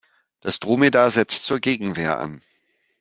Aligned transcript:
Das 0.39 0.59
Dromedar 0.59 1.11
setzt 1.11 1.43
zur 1.43 1.59
Gegenwehr 1.59 2.17
an. 2.19 2.41